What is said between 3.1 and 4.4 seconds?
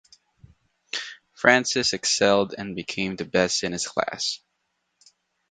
the best in his class.